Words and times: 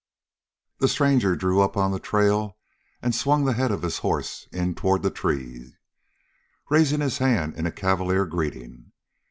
The 0.79 0.87
stranger 0.87 1.35
drew 1.35 1.61
up 1.61 1.77
on 1.77 1.91
the 1.91 1.99
trail 1.99 2.57
and 3.03 3.13
swung 3.13 3.45
the 3.45 3.53
head 3.53 3.69
of 3.69 3.83
his 3.83 3.99
horse 3.99 4.47
in 4.51 4.73
toward 4.73 5.03
the 5.03 5.11
tree, 5.11 5.75
raising 6.71 7.01
his 7.01 7.19
hand 7.19 7.53
in 7.55 7.71
cavalier 7.71 8.25
greeting. 8.25 8.93